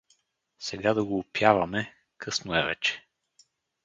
—Сега 0.59 0.93
да 0.93 1.05
го 1.05 1.19
опяваме, 1.19 1.95
късно 2.17 2.55
е 2.57 2.65
вече. 2.65 3.03